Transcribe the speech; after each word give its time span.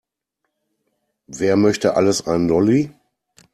Wer 1.27 1.57
möchte 1.57 1.95
alles 1.95 2.25
einen 2.25 2.47
Lolli? 2.49 2.89